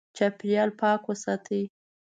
چاپېریال 0.17 0.69
پاک 0.79 1.01
وساتې. 1.07 1.61